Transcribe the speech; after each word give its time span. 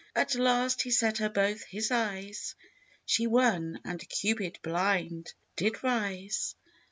At 0.15 0.33
last 0.33 0.81
he 0.81 0.89
set 0.89 1.19
her 1.19 1.29
both 1.29 1.61
his 1.65 1.91
eyes. 1.91 2.55
She 3.05 3.27
won, 3.27 3.79
and 3.85 3.99
Cupid 4.09 4.57
blind 4.63 5.31
did 5.55 5.83
rise. 5.83 6.55